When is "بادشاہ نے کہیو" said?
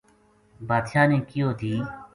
0.69-1.49